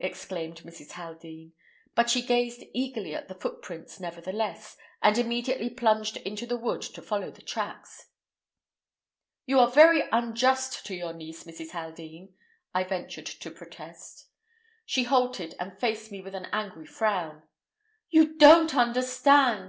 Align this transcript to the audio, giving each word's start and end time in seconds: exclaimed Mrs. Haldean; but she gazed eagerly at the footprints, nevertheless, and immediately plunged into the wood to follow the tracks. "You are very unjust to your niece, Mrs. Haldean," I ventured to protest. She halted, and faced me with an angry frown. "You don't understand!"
exclaimed 0.00 0.56
Mrs. 0.64 0.90
Haldean; 0.94 1.52
but 1.94 2.10
she 2.10 2.20
gazed 2.26 2.64
eagerly 2.74 3.14
at 3.14 3.28
the 3.28 3.34
footprints, 3.36 4.00
nevertheless, 4.00 4.76
and 5.00 5.16
immediately 5.16 5.70
plunged 5.70 6.16
into 6.16 6.46
the 6.46 6.56
wood 6.58 6.82
to 6.82 7.00
follow 7.00 7.30
the 7.30 7.42
tracks. 7.42 8.08
"You 9.46 9.60
are 9.60 9.70
very 9.70 10.02
unjust 10.10 10.84
to 10.86 10.96
your 10.96 11.12
niece, 11.12 11.44
Mrs. 11.44 11.70
Haldean," 11.70 12.34
I 12.74 12.82
ventured 12.82 13.26
to 13.26 13.52
protest. 13.52 14.26
She 14.84 15.04
halted, 15.04 15.54
and 15.60 15.78
faced 15.78 16.10
me 16.10 16.22
with 16.22 16.34
an 16.34 16.46
angry 16.52 16.84
frown. 16.86 17.44
"You 18.10 18.34
don't 18.36 18.74
understand!" 18.74 19.66